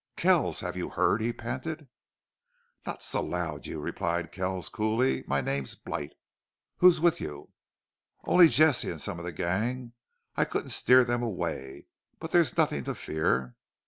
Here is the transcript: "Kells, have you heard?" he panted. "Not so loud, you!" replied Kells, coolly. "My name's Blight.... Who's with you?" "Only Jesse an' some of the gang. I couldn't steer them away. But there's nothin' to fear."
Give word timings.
"Kells, 0.15 0.61
have 0.61 0.75
you 0.75 0.89
heard?" 0.89 1.21
he 1.21 1.31
panted. 1.31 1.87
"Not 2.87 3.03
so 3.03 3.21
loud, 3.21 3.67
you!" 3.67 3.79
replied 3.79 4.31
Kells, 4.31 4.67
coolly. 4.67 5.23
"My 5.27 5.41
name's 5.41 5.75
Blight.... 5.75 6.13
Who's 6.77 6.99
with 6.99 7.21
you?" 7.21 7.51
"Only 8.25 8.47
Jesse 8.47 8.89
an' 8.91 8.97
some 8.97 9.19
of 9.19 9.25
the 9.25 9.31
gang. 9.31 9.93
I 10.35 10.43
couldn't 10.43 10.69
steer 10.69 11.03
them 11.03 11.21
away. 11.21 11.85
But 12.17 12.31
there's 12.31 12.57
nothin' 12.57 12.83
to 12.85 12.95
fear." 12.95 13.55